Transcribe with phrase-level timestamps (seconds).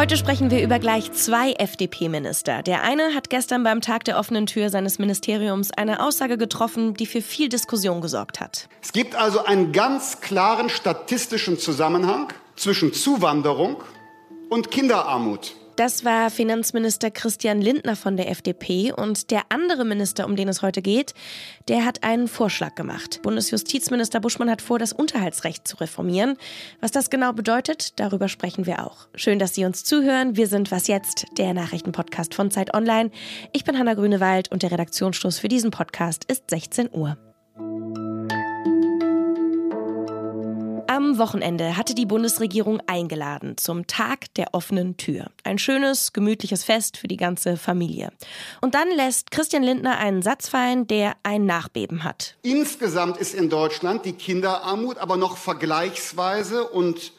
[0.00, 2.62] Heute sprechen wir über gleich zwei FDP-Minister.
[2.62, 7.04] Der eine hat gestern beim Tag der offenen Tür seines Ministeriums eine Aussage getroffen, die
[7.04, 8.70] für viel Diskussion gesorgt hat.
[8.80, 13.82] Es gibt also einen ganz klaren statistischen Zusammenhang zwischen Zuwanderung
[14.48, 15.54] und Kinderarmut.
[15.80, 20.60] Das war Finanzminister Christian Lindner von der FDP und der andere Minister, um den es
[20.60, 21.14] heute geht,
[21.68, 23.22] der hat einen Vorschlag gemacht.
[23.22, 26.36] Bundesjustizminister Buschmann hat vor, das Unterhaltsrecht zu reformieren.
[26.82, 29.08] Was das genau bedeutet, darüber sprechen wir auch.
[29.14, 30.36] Schön, dass Sie uns zuhören.
[30.36, 33.10] Wir sind Was jetzt, der Nachrichtenpodcast von Zeit Online.
[33.54, 37.16] Ich bin Hanna Grünewald und der Redaktionsschluss für diesen Podcast ist 16 Uhr.
[41.10, 45.32] Am Wochenende hatte die Bundesregierung eingeladen zum Tag der offenen Tür.
[45.42, 48.12] Ein schönes, gemütliches Fest für die ganze Familie.
[48.60, 52.36] Und dann lässt Christian Lindner einen Satz fallen, der ein Nachbeben hat.
[52.42, 57.12] Insgesamt ist in Deutschland die Kinderarmut aber noch vergleichsweise und,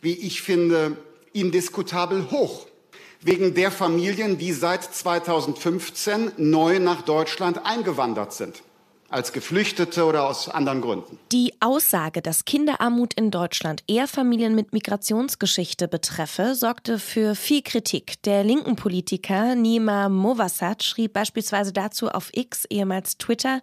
[0.00, 0.96] wie ich finde,
[1.34, 2.66] indiskutabel hoch.
[3.20, 8.62] Wegen der Familien, die seit 2015 neu nach Deutschland eingewandert sind
[9.08, 11.18] als Geflüchtete oder aus anderen Gründen.
[11.32, 18.22] Die Aussage, dass Kinderarmut in Deutschland eher Familien mit Migrationsgeschichte betreffe, sorgte für viel Kritik.
[18.24, 23.60] Der linken Politiker Nima Movassat schrieb beispielsweise dazu auf X, ehemals Twitter,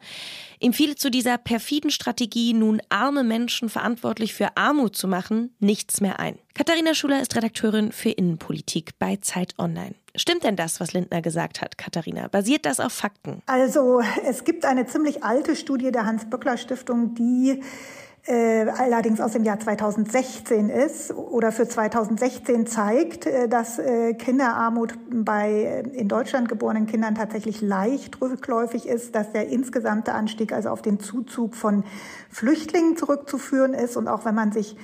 [0.59, 6.01] ihm fiele zu dieser perfiden Strategie, nun arme Menschen verantwortlich für Armut zu machen, nichts
[6.01, 6.39] mehr ein.
[6.55, 9.95] Katharina Schuler ist Redakteurin für Innenpolitik bei Zeit Online.
[10.15, 12.27] Stimmt denn das, was Lindner gesagt hat, Katharina?
[12.27, 13.41] Basiert das auf Fakten?
[13.47, 17.59] Also es gibt eine ziemlich alte Studie der Hans-Böckler-Stiftung, die
[18.27, 24.93] äh, allerdings aus dem Jahr 2016 ist oder für 2016 zeigt, äh, dass äh, Kinderarmut
[25.09, 30.69] bei äh, in Deutschland geborenen Kindern tatsächlich leicht rückläufig ist, dass der insgesamte Anstieg also
[30.69, 31.83] auf den Zuzug von
[32.29, 34.77] Flüchtlingen zurückzuführen ist und auch wenn man sich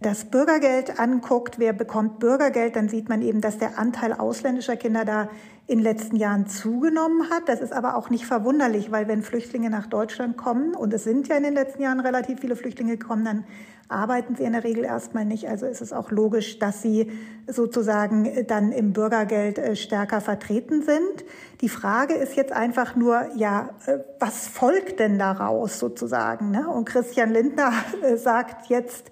[0.00, 5.04] das Bürgergeld anguckt, wer bekommt Bürgergeld, dann sieht man eben, dass der Anteil ausländischer Kinder
[5.04, 5.28] da
[5.68, 7.48] in den letzten Jahren zugenommen hat.
[7.48, 11.28] Das ist aber auch nicht verwunderlich, weil wenn Flüchtlinge nach Deutschland kommen, und es sind
[11.28, 13.44] ja in den letzten Jahren relativ viele Flüchtlinge gekommen, dann
[13.88, 15.48] arbeiten sie in der Regel erstmal nicht.
[15.48, 17.10] Also ist es auch logisch, dass sie
[17.46, 21.24] sozusagen dann im Bürgergeld äh, stärker vertreten sind.
[21.60, 26.50] Die Frage ist jetzt einfach nur, ja, äh, was folgt denn daraus sozusagen?
[26.50, 26.68] Ne?
[26.68, 29.10] Und Christian Lindner äh, sagt jetzt,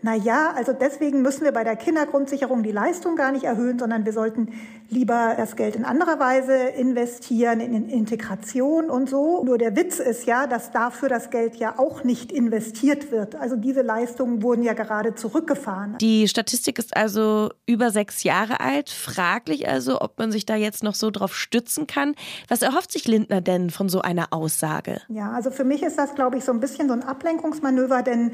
[0.00, 4.04] na ja, also deswegen müssen wir bei der Kindergrundsicherung die Leistung gar nicht erhöhen, sondern
[4.04, 4.52] wir sollten
[4.90, 9.44] lieber das Geld in anderer Weise investieren, in Integration und so.
[9.44, 13.34] Nur der Witz ist ja, dass dafür das Geld ja auch nicht investiert wird.
[13.34, 15.98] Also diese Leistungen wurden ja gerade zurückgefahren.
[16.00, 18.90] Die Statistik ist also über sechs Jahre alt.
[18.90, 22.14] Fraglich also, ob man sich da jetzt noch so drauf stützen kann.
[22.46, 25.00] Was erhofft sich Lindner denn von so einer Aussage?
[25.08, 28.32] Ja, also für mich ist das, glaube ich, so ein bisschen so ein Ablenkungsmanöver, denn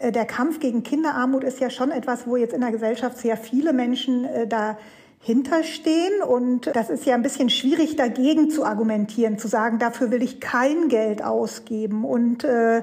[0.00, 3.72] der Kampf gegen Kinderarmut ist ja schon etwas, wo jetzt in der Gesellschaft sehr viele
[3.72, 4.78] Menschen äh, da
[5.20, 6.22] hinterstehen.
[6.22, 10.40] Und das ist ja ein bisschen schwierig dagegen zu argumentieren, zu sagen, dafür will ich
[10.40, 12.04] kein Geld ausgeben.
[12.04, 12.78] Und äh,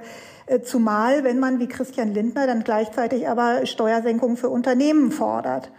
[0.45, 5.71] äh zumal, wenn man wie Christian Lindner dann gleichzeitig aber Steuersenkungen für Unternehmen fordert.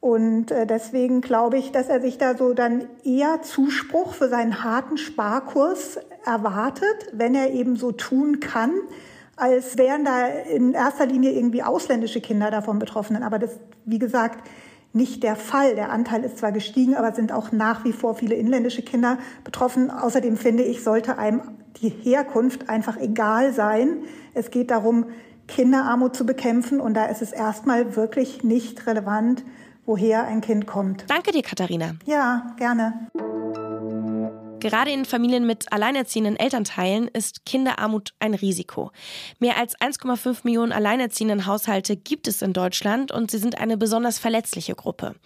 [0.00, 4.62] Und äh, deswegen glaube ich, dass er sich da so dann eher Zuspruch für seinen
[4.62, 8.72] harten Sparkurs erwartet, wenn er eben so tun kann,
[9.36, 13.22] als wären da in erster Linie irgendwie ausländische Kinder davon betroffen.
[13.22, 14.48] Aber das, wie gesagt,
[14.92, 15.74] nicht der Fall.
[15.74, 19.90] Der Anteil ist zwar gestiegen, aber sind auch nach wie vor viele inländische Kinder betroffen.
[19.90, 21.42] Außerdem finde ich, sollte einem
[21.82, 24.04] die Herkunft einfach egal sein.
[24.34, 25.06] Es geht darum,
[25.48, 29.44] Kinderarmut zu bekämpfen und da ist es erstmal wirklich nicht relevant,
[29.84, 31.04] woher ein Kind kommt.
[31.08, 31.92] Danke dir, Katharina.
[32.06, 33.08] Ja, gerne.
[34.64, 38.92] Gerade in Familien mit alleinerziehenden Elternteilen ist Kinderarmut ein Risiko.
[39.38, 44.18] Mehr als 1,5 Millionen alleinerziehenden Haushalte gibt es in Deutschland und sie sind eine besonders
[44.18, 45.16] verletzliche Gruppe.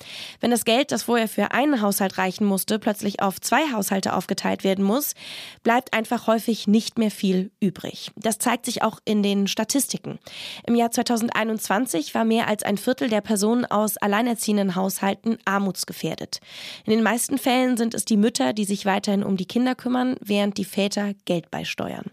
[0.41, 4.65] Wenn das Geld, das vorher für einen Haushalt reichen musste, plötzlich auf zwei Haushalte aufgeteilt
[4.65, 5.15] werden muss,
[5.63, 8.11] bleibt einfach häufig nicht mehr viel übrig.
[8.17, 10.19] Das zeigt sich auch in den Statistiken.
[10.67, 16.41] Im Jahr 2021 war mehr als ein Viertel der Personen aus alleinerziehenden Haushalten armutsgefährdet.
[16.85, 20.17] In den meisten Fällen sind es die Mütter, die sich weiterhin um die Kinder kümmern,
[20.21, 22.07] während die Väter Geld beisteuern.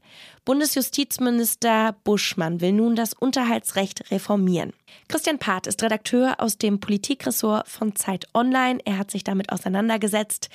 [0.44, 4.74] Bundesjustizminister Buschmann will nun das Unterhaltsrecht reformieren.
[5.08, 8.80] Christian Part ist Redakteur aus dem Politikressort von Zeit Online.
[8.86, 10.50] Er hat sich damit auseinandergesetzt.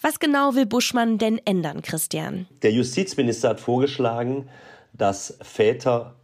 [0.00, 2.46] Was genau will Buschmann denn ändern, Christian?
[2.62, 4.48] Der Justizminister hat vorgeschlagen,
[4.92, 6.14] dass Väter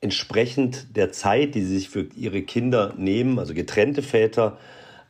[0.00, 4.58] entsprechend der Zeit, die sie sich für ihre Kinder nehmen, also getrennte Väter,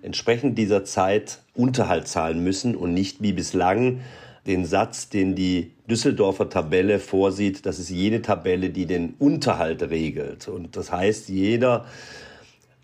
[0.04, 4.00] entsprechend dieser Zeit Unterhalt zahlen müssen und nicht wie bislang
[4.46, 7.64] den Satz, den die Düsseldorfer Tabelle vorsieht.
[7.66, 10.48] Das ist jene Tabelle, die den Unterhalt regelt.
[10.48, 11.86] Und das heißt, jeder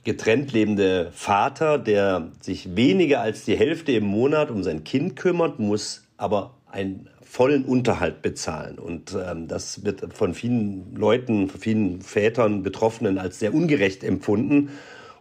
[0.04, 5.58] getrennt lebende Vater, der sich weniger als die Hälfte im Monat um sein Kind kümmert,
[5.58, 8.78] muss aber einen vollen Unterhalt bezahlen.
[8.78, 14.70] Und ähm, das wird von vielen Leuten, von vielen Vätern, Betroffenen als sehr ungerecht empfunden.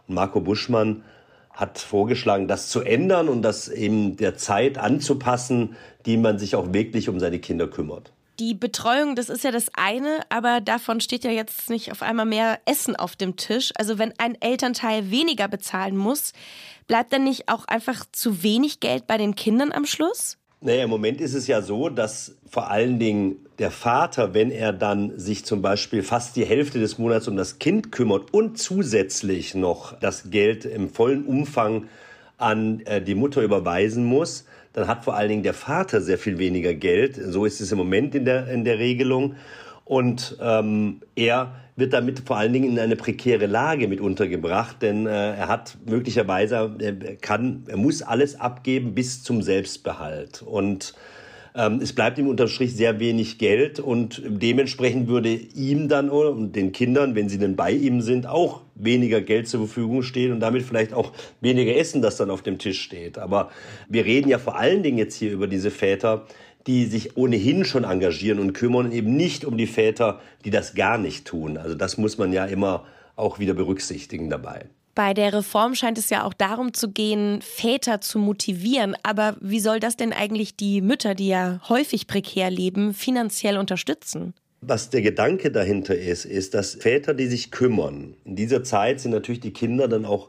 [0.08, 1.02] Und Marco Buschmann
[1.60, 5.76] hat vorgeschlagen, das zu ändern und das eben der Zeit anzupassen,
[6.06, 8.12] die man sich auch wirklich um seine Kinder kümmert.
[8.38, 12.24] Die Betreuung, das ist ja das eine, aber davon steht ja jetzt nicht auf einmal
[12.24, 13.70] mehr Essen auf dem Tisch.
[13.76, 16.32] Also wenn ein Elternteil weniger bezahlen muss,
[16.86, 20.39] bleibt dann nicht auch einfach zu wenig Geld bei den Kindern am Schluss?
[20.62, 24.74] Naja, im Moment ist es ja so, dass vor allen Dingen der Vater, wenn er
[24.74, 29.54] dann sich zum Beispiel fast die Hälfte des Monats um das Kind kümmert und zusätzlich
[29.54, 31.86] noch das Geld im vollen Umfang
[32.36, 36.38] an äh, die Mutter überweisen muss, dann hat vor allen Dingen der Vater sehr viel
[36.38, 37.16] weniger Geld.
[37.16, 39.36] So ist es im Moment in der, in der Regelung.
[39.90, 45.04] Und ähm, er wird damit vor allen Dingen in eine prekäre Lage mit untergebracht, denn
[45.06, 50.42] äh, er hat möglicherweise, er kann, er muss alles abgeben bis zum Selbstbehalt.
[50.42, 50.94] Und
[51.56, 56.54] ähm, es bleibt ihm unterm Strich sehr wenig Geld und dementsprechend würde ihm dann und
[56.54, 60.38] den Kindern, wenn sie denn bei ihm sind, auch weniger Geld zur Verfügung stehen und
[60.38, 63.18] damit vielleicht auch weniger Essen, das dann auf dem Tisch steht.
[63.18, 63.50] Aber
[63.88, 66.26] wir reden ja vor allen Dingen jetzt hier über diese Väter,
[66.66, 70.74] die sich ohnehin schon engagieren und kümmern und eben nicht um die Väter, die das
[70.74, 71.56] gar nicht tun.
[71.56, 72.84] Also das muss man ja immer
[73.16, 74.66] auch wieder berücksichtigen dabei.
[74.94, 78.96] Bei der Reform scheint es ja auch darum zu gehen, Väter zu motivieren.
[79.02, 84.34] Aber wie soll das denn eigentlich die Mütter, die ja häufig prekär leben, finanziell unterstützen?
[84.60, 89.12] Was der Gedanke dahinter ist, ist, dass Väter, die sich kümmern, in dieser Zeit sind
[89.12, 90.28] natürlich die Kinder dann auch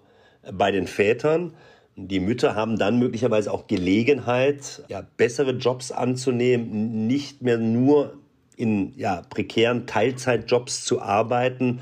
[0.53, 1.53] bei den Vätern.
[1.95, 8.17] Die Mütter haben dann möglicherweise auch Gelegenheit, ja, bessere Jobs anzunehmen, nicht mehr nur
[8.55, 11.81] in ja, prekären Teilzeitjobs zu arbeiten,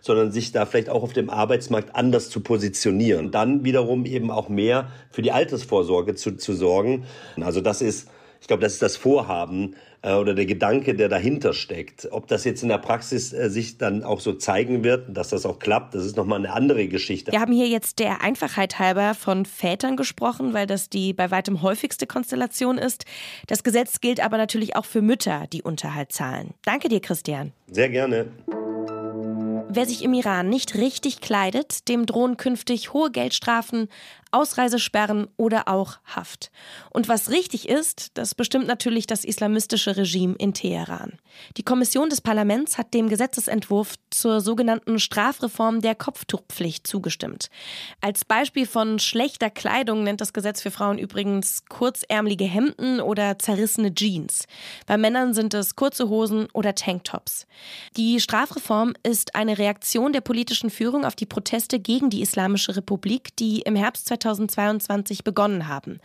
[0.00, 3.30] sondern sich da vielleicht auch auf dem Arbeitsmarkt anders zu positionieren.
[3.30, 7.04] Dann wiederum eben auch mehr für die Altersvorsorge zu, zu sorgen.
[7.40, 8.08] Also das ist,
[8.40, 12.08] ich glaube, das ist das Vorhaben äh, oder der Gedanke, der dahinter steckt.
[12.10, 15.44] Ob das jetzt in der Praxis äh, sich dann auch so zeigen wird, dass das
[15.44, 17.32] auch klappt, das ist nochmal eine andere Geschichte.
[17.32, 21.62] Wir haben hier jetzt der Einfachheit halber von Vätern gesprochen, weil das die bei weitem
[21.62, 23.04] häufigste Konstellation ist.
[23.46, 26.54] Das Gesetz gilt aber natürlich auch für Mütter, die Unterhalt zahlen.
[26.64, 27.52] Danke dir, Christian.
[27.70, 28.26] Sehr gerne.
[29.70, 33.88] Wer sich im Iran nicht richtig kleidet, dem drohen künftig hohe Geldstrafen,
[34.30, 36.50] Ausreisesperren oder auch Haft.
[36.90, 41.18] Und was richtig ist, das bestimmt natürlich das islamistische Regime in Teheran.
[41.56, 47.50] Die Kommission des Parlaments hat dem Gesetzesentwurf zur sogenannten Strafreform der Kopftuchpflicht zugestimmt.
[48.00, 53.94] Als Beispiel von schlechter Kleidung nennt das Gesetz für Frauen übrigens kurzärmelige Hemden oder zerrissene
[53.94, 54.46] Jeans.
[54.86, 57.46] Bei Männern sind es kurze Hosen oder Tanktops.
[57.96, 63.36] Die Strafreform ist eine Reaktion der politischen Führung auf die Proteste gegen die Islamische Republik,
[63.36, 66.00] die im Herbst 2022 begonnen haben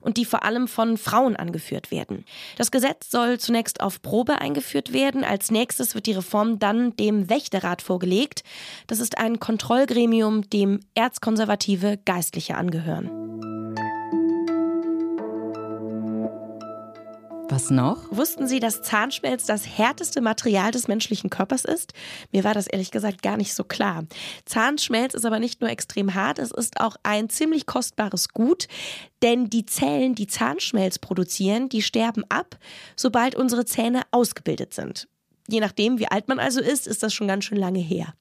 [0.00, 2.24] und die vor allem von Frauen angeführt werden.
[2.56, 5.24] Das Gesetz soll zunächst auf Probe eingeführt werden.
[5.24, 8.42] Als nächstes wird die Reform dann dem Wächterrat vorgelegt.
[8.86, 13.17] Das ist ein Kontrollgremium, dem erzkonservative Geistliche angehören.
[17.50, 18.04] Was noch?
[18.10, 21.94] Wussten Sie, dass Zahnschmelz das härteste Material des menschlichen Körpers ist?
[22.30, 24.04] Mir war das ehrlich gesagt gar nicht so klar.
[24.44, 28.68] Zahnschmelz ist aber nicht nur extrem hart, es ist auch ein ziemlich kostbares Gut,
[29.22, 32.58] denn die Zellen, die Zahnschmelz produzieren, die sterben ab,
[32.96, 35.08] sobald unsere Zähne ausgebildet sind.
[35.50, 38.12] Je nachdem, wie alt man also ist, ist das schon ganz schön lange her.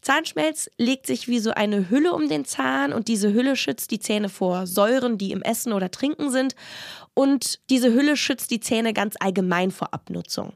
[0.00, 3.98] Zahnschmelz legt sich wie so eine Hülle um den Zahn und diese Hülle schützt die
[3.98, 6.54] Zähne vor Säuren, die im Essen oder Trinken sind.
[7.12, 10.54] Und diese Hülle schützt die Zähne ganz allgemein vor Abnutzung.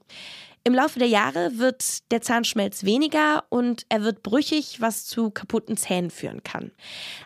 [0.66, 5.76] Im Laufe der Jahre wird der Zahnschmelz weniger und er wird brüchig, was zu kaputten
[5.76, 6.72] Zähnen führen kann.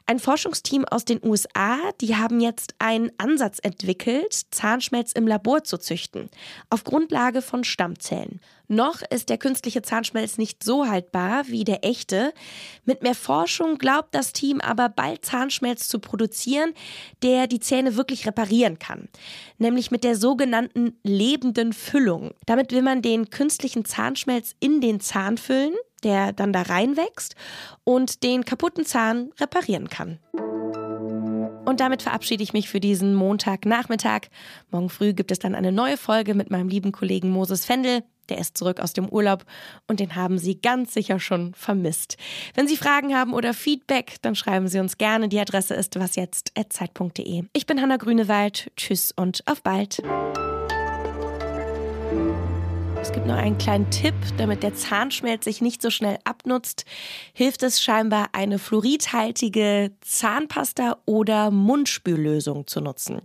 [0.06, 5.78] Ein Forschungsteam aus den USA, die haben jetzt einen Ansatz entwickelt, Zahnschmelz im Labor zu
[5.78, 6.28] züchten,
[6.68, 8.40] auf Grundlage von Stammzellen.
[8.68, 12.34] Noch ist der künstliche Zahnschmelz nicht so haltbar wie der echte.
[12.84, 16.74] Mit mehr Forschung glaubt das Team aber bald Zahnschmelz zu produzieren,
[17.22, 19.08] der die Zähne wirklich reparieren kann.
[19.56, 22.34] Nämlich mit der sogenannten lebenden Füllung.
[22.44, 27.34] Damit will man den künstlichen Zahnschmelz in den Zahn füllen, der dann da reinwächst
[27.84, 30.18] und den kaputten Zahn reparieren kann.
[31.68, 34.28] Und damit verabschiede ich mich für diesen Montagnachmittag.
[34.70, 38.04] Morgen früh gibt es dann eine neue Folge mit meinem lieben Kollegen Moses Fendel.
[38.30, 39.44] Der ist zurück aus dem Urlaub
[39.86, 42.16] und den haben Sie ganz sicher schon vermisst.
[42.54, 45.28] Wenn Sie Fragen haben oder Feedback, dann schreiben Sie uns gerne.
[45.28, 47.44] Die Adresse ist wasjetzt.zeit.de.
[47.52, 48.70] Ich bin Hanna Grünewald.
[48.76, 50.02] Tschüss und auf bald.
[53.00, 56.84] Es gibt noch einen kleinen Tipp, damit der Zahnschmelz sich nicht so schnell abnutzt,
[57.32, 63.22] hilft es scheinbar, eine fluoridhaltige Zahnpasta oder Mundspüllösung zu nutzen.